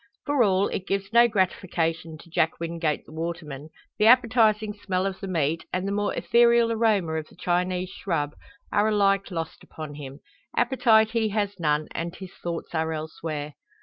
For 0.25 0.41
all, 0.41 0.67
it 0.69 0.87
gives 0.87 1.13
no 1.13 1.27
gratification 1.27 2.17
to 2.17 2.29
Jack 2.31 2.59
Wingate 2.59 3.05
the 3.05 3.11
waterman. 3.11 3.69
The 3.99 4.07
appetising 4.07 4.73
smell 4.83 5.05
of 5.05 5.19
the 5.19 5.27
meat, 5.27 5.65
and 5.71 5.87
the 5.87 5.91
more 5.91 6.11
ethereal 6.15 6.71
aroma 6.71 7.13
of 7.19 7.27
the 7.27 7.35
Chinese 7.35 7.89
shrub, 7.91 8.33
are 8.71 8.87
alike 8.87 9.29
lost 9.29 9.61
upon 9.63 9.93
him. 9.93 10.19
Appetite 10.57 11.11
he 11.11 11.29
has 11.29 11.59
none, 11.59 11.87
and 11.91 12.15
his 12.15 12.33
thoughts 12.33 12.73
are 12.73 12.91
elsewhere. 12.91 13.53